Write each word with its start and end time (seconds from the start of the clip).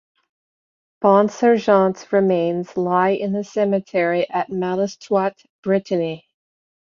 Bonsergent's 1.03 2.11
remains 2.11 2.75
lie 2.75 3.09
in 3.11 3.33
the 3.33 3.43
cemetery 3.43 4.27
at 4.31 4.49
Malestroit, 4.49 5.45
Brittany. 5.61 6.25